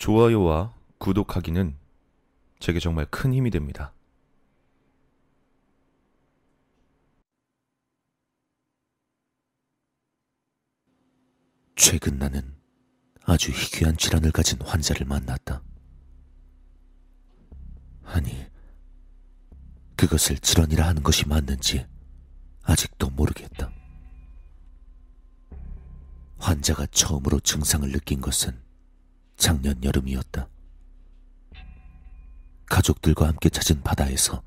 좋아요와 0.00 0.74
구독하기는 0.96 1.76
제게 2.58 2.80
정말 2.80 3.04
큰 3.10 3.34
힘이 3.34 3.50
됩니다. 3.50 3.92
최근 11.76 12.16
나는 12.16 12.54
아주 13.24 13.52
희귀한 13.52 13.98
질환을 13.98 14.32
가진 14.32 14.58
환자를 14.62 15.06
만났다. 15.06 15.62
아니, 18.04 18.46
그것을 19.96 20.38
질환이라 20.38 20.86
하는 20.86 21.02
것이 21.02 21.28
맞는지 21.28 21.86
아직도 22.62 23.10
모르겠다. 23.10 23.70
환자가 26.38 26.86
처음으로 26.86 27.40
증상을 27.40 27.90
느낀 27.92 28.22
것은 28.22 28.69
작년 29.40 29.82
여름이었다. 29.82 30.48
가족들과 32.66 33.26
함께 33.26 33.48
찾은 33.48 33.82
바다에서 33.82 34.42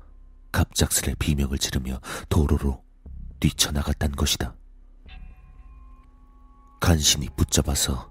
갑작스레 0.52 1.16
비명을 1.18 1.58
지르며 1.58 2.00
도로로 2.28 2.82
뛰쳐나갔단 3.40 4.12
것이다. 4.12 4.54
간신히 6.80 7.28
붙잡아서 7.36 8.10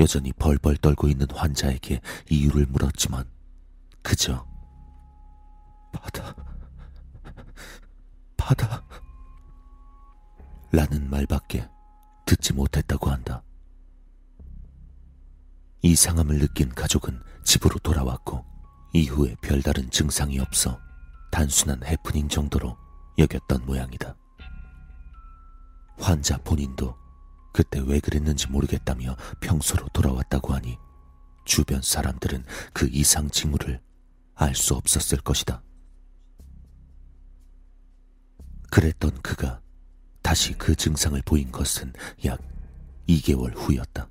여전히 0.00 0.32
벌벌 0.32 0.76
떨고 0.78 1.08
있는 1.08 1.28
환자에게 1.30 2.00
이유를 2.28 2.66
물었지만 2.66 3.24
그저 4.02 4.44
바다, 5.92 6.34
바다 8.36 8.84
라는 10.72 11.08
말밖에 11.08 11.68
듣지 12.26 12.52
못했다고 12.52 13.10
한다. 13.10 13.45
이상함을 15.82 16.38
느낀 16.38 16.68
가족은 16.74 17.22
집으로 17.44 17.78
돌아왔고 17.78 18.44
이후에 18.92 19.36
별다른 19.40 19.90
증상이 19.90 20.38
없어 20.38 20.78
단순한 21.30 21.84
해프닝 21.84 22.28
정도로 22.28 22.76
여겼던 23.18 23.64
모양이다. 23.66 24.16
환자 25.98 26.36
본인도 26.38 26.96
그때 27.52 27.80
왜 27.80 28.00
그랬는지 28.00 28.48
모르겠다며 28.48 29.16
평소로 29.40 29.88
돌아왔다고 29.88 30.54
하니 30.54 30.76
주변 31.44 31.80
사람들은 31.80 32.44
그 32.72 32.88
이상 32.90 33.30
징후를 33.30 33.80
알 34.34 34.54
수 34.54 34.74
없었을 34.74 35.18
것이다. 35.18 35.62
그랬던 38.70 39.22
그가 39.22 39.60
다시 40.20 40.52
그 40.54 40.74
증상을 40.74 41.20
보인 41.22 41.50
것은 41.50 41.92
약 42.26 42.40
2개월 43.08 43.54
후였다. 43.54 44.08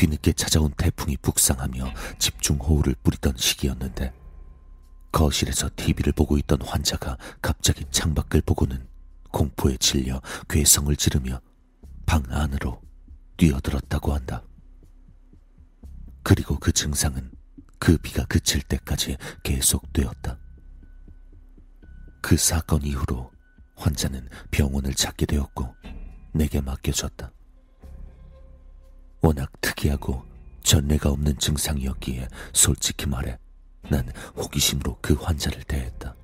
뒤늦게 0.00 0.32
찾아온 0.32 0.72
태풍이 0.78 1.18
북상하며 1.18 1.92
집중호우를 2.18 2.94
뿌리던 3.02 3.34
시기였는데 3.36 4.14
거실에서 5.12 5.68
TV를 5.76 6.14
보고 6.14 6.38
있던 6.38 6.62
환자가 6.62 7.18
갑자기 7.42 7.84
창밖을 7.90 8.40
보고는 8.40 8.88
공포에 9.30 9.76
질려 9.76 10.22
괴성을 10.48 10.96
지르며 10.96 11.42
방 12.06 12.22
안으로 12.30 12.80
뛰어들었다고 13.36 14.14
한다. 14.14 14.42
그리고 16.22 16.58
그 16.58 16.72
증상은 16.72 17.30
그 17.78 17.98
비가 17.98 18.24
그칠 18.24 18.62
때까지 18.62 19.18
계속되었다. 19.42 20.38
그 22.22 22.38
사건 22.38 22.82
이후로 22.84 23.30
환자는 23.76 24.30
병원을 24.50 24.94
찾게 24.94 25.26
되었고 25.26 25.74
내게 26.32 26.62
맡겨졌다. 26.62 27.30
워낙 29.22 29.50
특이하고 29.80 30.22
전례가 30.62 31.10
없는 31.10 31.38
증상이었기에 31.38 32.28
솔직히 32.52 33.06
말해 33.06 33.38
난 33.88 34.06
호기심으로 34.36 34.98
그 35.00 35.14
환자를 35.14 35.62
대했다. 35.64 36.14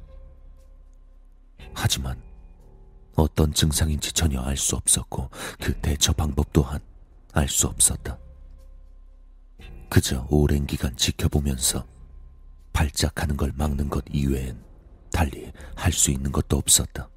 하지만 1.75 2.20
어떤 3.14 3.53
증상인지 3.53 4.13
전혀 4.13 4.41
알 4.41 4.57
수 4.57 4.77
없었고 4.77 5.30
그 5.61 5.75
대처 5.80 6.13
방법 6.13 6.53
또한 6.53 6.80
알 7.33 7.48
수 7.48 7.67
없었다. 7.67 8.19
그저 9.89 10.27
오랜 10.30 10.67
기간 10.67 10.95
지켜보면서 10.97 11.86
발작하는 12.73 13.36
걸 13.36 13.53
막는 13.57 13.89
것 13.89 14.05
이외엔 14.13 14.63
달리 15.11 15.51
할 15.75 15.92
수 15.92 16.11
있는 16.11 16.30
것도 16.30 16.59
없었다. 16.59 17.09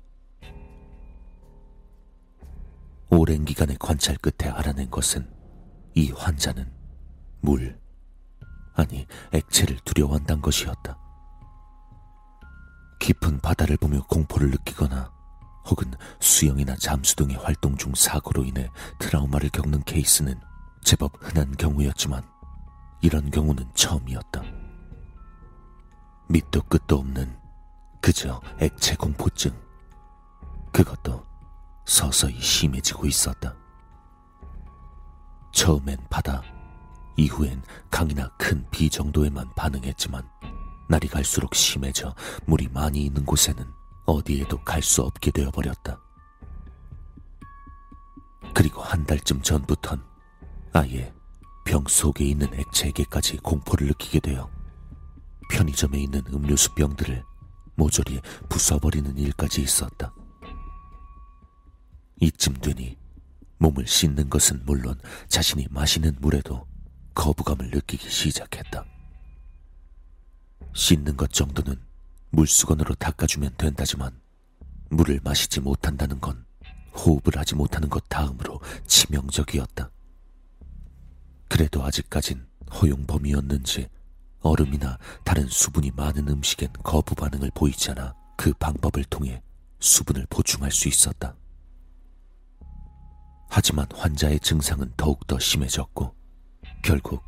오랜 3.10 3.44
기간의 3.44 3.78
관찰 3.80 4.16
끝에 4.18 4.50
알아낸 4.50 4.90
것은 4.90 5.39
이 6.00 6.12
환자는 6.12 6.66
물, 7.42 7.78
아니 8.74 9.06
액체를 9.34 9.80
두려워한다는 9.84 10.42
것이었다. 10.42 10.98
깊은 13.02 13.42
바다를 13.42 13.76
보며 13.76 14.02
공포를 14.04 14.50
느끼거나 14.50 15.12
혹은 15.66 15.92
수영이나 16.22 16.78
잠수 16.78 17.18
등의 17.18 17.36
활동 17.36 17.76
중 17.76 17.94
사고로 17.94 18.46
인해 18.46 18.70
트라우마를 19.00 19.50
겪는 19.50 19.84
케이스는 19.84 20.40
제법 20.86 21.12
흔한 21.20 21.52
경우였지만 21.58 22.24
이런 23.02 23.30
경우는 23.30 23.70
처음이었다. 23.74 24.42
밑도 26.30 26.62
끝도 26.62 27.00
없는 27.00 27.38
그저 28.00 28.40
액체 28.62 28.96
공포증. 28.96 29.52
그것도 30.72 31.26
서서히 31.86 32.40
심해지고 32.40 33.06
있었다. 33.06 33.54
처음엔 35.52 35.98
바다, 36.10 36.42
이후엔 37.18 37.62
강이나 37.92 38.30
큰 38.38 38.66
비 38.72 38.90
정도에만 38.90 39.50
반응했지만 39.56 40.24
날이 40.88 41.08
갈수록 41.08 41.54
심해져 41.56 42.16
물이 42.46 42.70
많이 42.70 43.04
있는 43.06 43.26
곳에는 43.26 43.66
어디에도 44.06 44.64
갈 44.64 44.82
수 44.82 45.02
없게 45.04 45.32
되어버렸다. 45.32 46.00
그리고 48.54 48.82
한 48.82 49.06
달쯤 49.06 49.42
전부턴 49.42 50.04
아예 50.74 51.14
병 51.66 51.84
속에 51.88 52.26
있는 52.26 52.52
액체에게까지 52.54 53.38
공포를 53.38 53.88
느끼게 53.88 54.20
되어 54.22 54.50
편의점에 55.52 56.00
있는 56.00 56.24
음료수 56.34 56.74
병들을 56.74 57.24
모조리 57.76 58.22
부숴버리는 58.50 59.18
일까지 59.18 59.62
있었다. 59.62 60.14
이쯤 62.22 62.54
되니 62.56 62.98
몸을 63.60 63.86
씻는 63.86 64.30
것은 64.30 64.62
물론 64.66 65.00
자신이 65.28 65.68
마시는 65.70 66.16
물에도 66.20 66.66
거부감을 67.14 67.70
느끼기 67.72 68.10
시작했다. 68.10 68.86
씻는 70.74 71.18
것 71.18 71.32
정도는 71.32 71.80
물수건으로 72.32 72.96
닦아주면 72.96 73.56
된다지만 73.58 74.20
물을 74.90 75.20
마시지 75.24 75.60
못한다는 75.60 76.20
건 76.20 76.46
호흡을 76.94 77.38
하지 77.38 77.56
못하는 77.56 77.90
것 77.90 78.08
다음으로 78.08 78.60
치명적이었다. 78.88 79.92
그래도 81.48 81.84
아직까진 81.84 82.48
허용범위였는지 82.74 83.90
얼음이나 84.42 84.98
다른 85.26 85.48
수분이 85.48 85.92
많은 85.92 86.28
음식엔 86.30 86.74
거부 86.84 87.16
반응을 87.16 87.52
보이지 87.54 87.92
않아 87.92 88.16
그 88.38 88.54
방법을 88.54 89.04
통해 89.06 89.42
수분을 89.80 90.28
보충할 90.30 90.72
수 90.72 90.88
있었다. 90.88 91.36
하지만 93.50 93.88
환자의 93.94 94.40
증상은 94.40 94.94
더욱더 94.96 95.40
심해졌고 95.40 96.16
결국 96.84 97.24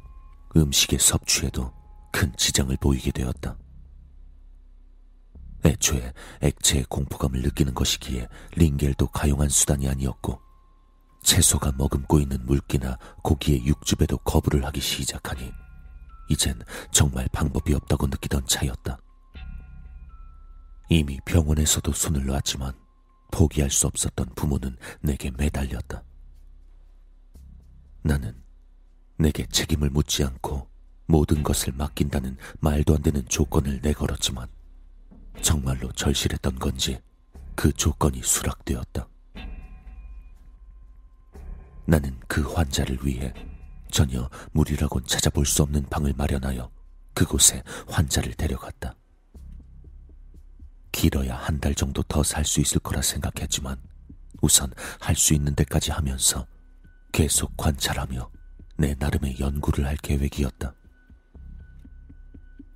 음식의 0.56 1.00
섭취에도 1.00 1.74
큰 2.12 2.32
지장을 2.38 2.76
보이게 2.78 3.12
되었다. 3.12 3.58
애초에 5.66 6.14
액체의 6.42 6.86
공포감을 6.90 7.42
느끼는 7.42 7.74
것이기에 7.74 8.28
링겔도 8.56 9.08
가용한 9.08 9.50
수단이 9.50 9.88
아니었고 9.90 10.40
채소가 11.24 11.74
머금고 11.78 12.20
있는 12.20 12.44
물기나 12.46 12.98
고기의 13.24 13.66
육즙에도 13.66 14.18
거부를 14.20 14.66
하기 14.66 14.80
시작하니 14.80 15.52
이젠 16.30 16.60
정말 16.92 17.28
방법이 17.32 17.74
없다고 17.74 18.08
느끼던 18.08 18.46
차였다. 18.48 19.00
이미 20.90 21.20
병원에서도 21.26 21.92
손을 21.92 22.26
놨지만 22.26 22.74
포기할 23.32 23.70
수 23.70 23.88
없었던 23.88 24.34
부모는 24.36 24.78
내게 25.02 25.32
매달렸다. 25.32 26.04
나는 28.04 28.36
내게 29.18 29.46
책임을 29.46 29.90
묻지 29.90 30.24
않고 30.24 30.68
모든 31.06 31.44
것을 31.44 31.74
맡긴다는 31.74 32.38
말도 32.60 32.96
안 32.96 33.02
되는 33.02 33.28
조건을 33.28 33.80
내걸었지만 33.82 34.48
정말로 35.42 35.92
절실했던 35.92 36.56
건지 36.60 37.00
그 37.56 37.72
조건이 37.74 38.22
수락되었다. 38.24 39.08
나는 41.86 42.18
그 42.28 42.42
환자를 42.54 43.00
위해 43.04 43.34
전혀 43.92 44.30
무리라곤 44.54 45.06
찾아볼 45.06 45.46
수 45.46 45.62
없는 45.64 45.84
방을 45.90 46.14
마련하여 46.16 46.72
그곳에 47.14 47.62
환자를 47.88 48.34
데려갔다. 48.34 48.96
길어야 50.92 51.36
한 51.36 51.60
달 51.60 51.76
정도 51.76 52.02
더 52.04 52.22
살 52.24 52.46
수 52.46 52.62
있을 52.62 52.80
거라 52.80 53.02
생각했지만 53.02 53.78
우선 54.42 54.72
할 55.00 55.16
수 55.16 55.34
있는 55.34 55.54
데까지 55.56 55.92
하면서 55.92 56.46
계속 57.12 57.56
관찰하며 57.58 58.30
내 58.78 58.96
나름의 58.98 59.40
연구를 59.40 59.86
할 59.86 59.96
계획이었다. 59.98 60.74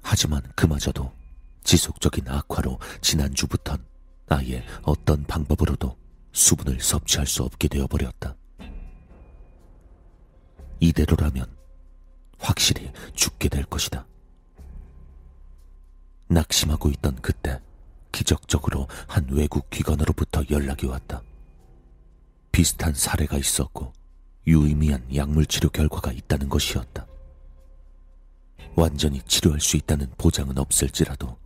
하지만 0.01 0.41
그마저도 0.55 1.11
지속적인 1.63 2.27
악화로 2.27 2.79
지난주부턴 3.01 3.83
아예 4.29 4.63
어떤 4.83 5.23
방법으로도 5.23 5.97
수분을 6.31 6.79
섭취할 6.79 7.25
수 7.25 7.43
없게 7.43 7.67
되어버렸다. 7.67 8.35
이대로라면 10.79 11.55
확실히 12.37 12.91
죽게 13.15 13.49
될 13.49 13.63
것이다. 13.63 14.05
낙심하고 16.27 16.89
있던 16.89 17.15
그때 17.21 17.59
기적적으로 18.11 18.87
한 19.07 19.27
외국 19.29 19.69
기관으로부터 19.69 20.43
연락이 20.49 20.85
왔다. 20.85 21.21
비슷한 22.51 22.93
사례가 22.93 23.37
있었고 23.37 23.93
유의미한 24.47 25.03
약물 25.15 25.45
치료 25.45 25.69
결과가 25.69 26.11
있다는 26.11 26.49
것이었다. 26.49 27.05
완전히 28.75 29.21
치료할 29.23 29.59
수 29.59 29.77
있다는 29.77 30.11
보장은 30.17 30.57
없을지라도 30.57 31.37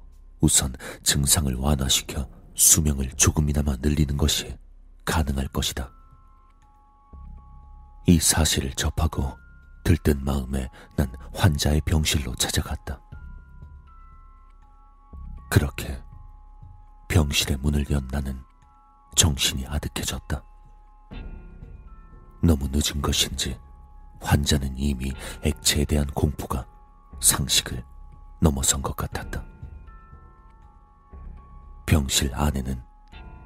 우선 0.41 0.73
증상을 1.03 1.53
완화시켜 1.55 2.27
수명을 2.55 3.11
조금이나마 3.11 3.75
늘리는 3.77 4.17
것이 4.17 4.57
가능할 5.05 5.47
것이다. 5.49 5.91
이 8.07 8.19
사실을 8.19 8.73
접하고 8.73 9.37
들뜬 9.83 10.23
마음에 10.23 10.69
난 10.95 11.13
환자의 11.33 11.81
병실로 11.81 12.35
찾아갔다. 12.35 12.99
그렇게 15.49 16.01
병실의 17.09 17.57
문을 17.57 17.85
연 17.91 18.07
나는 18.11 18.39
정신이 19.15 19.65
아득해졌다. 19.67 20.48
너무 22.41 22.67
늦은 22.71 23.01
것인지 23.01 23.57
환자는 24.21 24.77
이미 24.77 25.11
액체에 25.43 25.85
대한 25.85 26.07
공포가 26.07 26.65
상식을 27.19 27.83
넘어선 28.41 28.81
것 28.81 28.95
같았다. 28.95 29.43
병실 31.85 32.33
안에는 32.33 32.81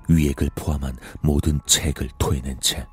위액을 0.09 0.49
포함한 0.55 0.97
모든 1.21 1.59
책을 1.65 2.09
토해낸 2.17 2.59
채 2.59 2.85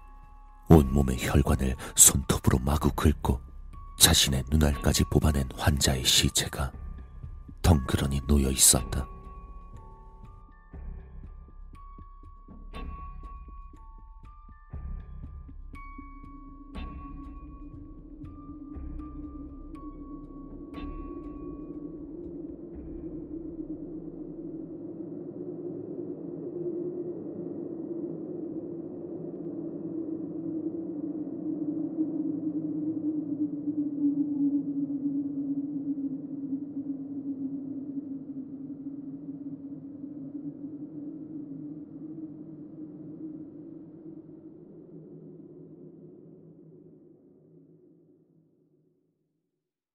온몸의 0.68 1.16
혈관을 1.18 1.74
손톱으로 1.96 2.58
마구 2.60 2.90
긁고 2.92 3.40
자신의 3.98 4.44
눈알까지 4.50 5.04
뽑아낸 5.10 5.48
환자의 5.56 6.04
시체가 6.04 6.72
덩그러니 7.60 8.20
놓여 8.26 8.50
있었다. 8.50 9.06